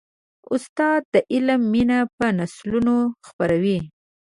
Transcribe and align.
استاد 0.53 1.01
د 1.13 1.15
علم 1.33 1.61
مینه 1.73 1.99
په 2.17 2.25
نسلونو 2.37 2.95
خپروي. 3.27 3.79